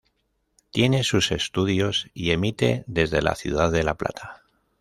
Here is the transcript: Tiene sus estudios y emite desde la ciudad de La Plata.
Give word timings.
Tiene 0.71 1.03
sus 1.03 1.31
estudios 1.31 2.09
y 2.15 2.31
emite 2.31 2.83
desde 2.87 3.21
la 3.21 3.35
ciudad 3.35 3.71
de 3.71 3.83
La 3.83 3.93
Plata. 3.93 4.41